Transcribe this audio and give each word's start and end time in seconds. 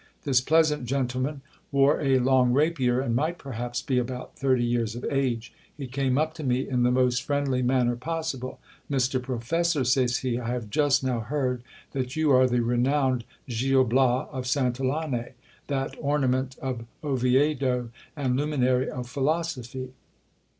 This 0.23 0.41
pleasant 0.41 0.85
gentleman 0.87 1.41
wore 1.71 2.01
a 2.01 2.17
long 2.17 2.53
rapier, 2.53 3.01
and 3.01 3.15
might, 3.15 3.37
perhaps, 3.37 3.83
be 3.83 3.99
about 3.99 4.35
thirty 4.35 4.63
years 4.63 4.95
of 4.95 5.05
age. 5.11 5.53
He 5.77 5.85
came 5.85 6.17
up 6.17 6.33
to 6.33 6.43
me 6.43 6.67
in 6.67 6.81
the 6.81 6.89
most 6.89 7.21
friendly 7.21 7.61
manner 7.61 7.95
possible. 7.95 8.59
Mr 8.89 9.21
Professor, 9.21 9.83
says 9.83 10.17
he, 10.17 10.39
I 10.39 10.47
have 10.49 10.71
just 10.71 11.03
now 11.03 11.19
heard 11.19 11.61
that 11.91 12.15
you 12.15 12.31
are 12.31 12.47
the 12.47 12.61
renowned 12.61 13.25
Gil 13.47 13.83
Bla* 13.83 14.27
of 14.31 14.45
Santillane, 14.47 15.33
that 15.67 15.93
ornament 15.99 16.57
of 16.63 16.87
Oviedo 17.03 17.91
and 18.15 18.35
luminary 18.35 18.89
of 18.89 19.07
philosophy. 19.07 19.91